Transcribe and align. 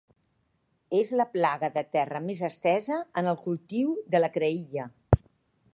És 0.99 1.11
la 1.19 1.25
plaga 1.33 1.69
de 1.75 1.83
terra 1.97 2.23
més 2.31 2.41
estesa 2.49 2.99
en 3.23 3.31
el 3.33 3.39
cultiu 3.49 3.95
de 4.15 4.23
la 4.25 4.33
creïlla. 4.39 4.89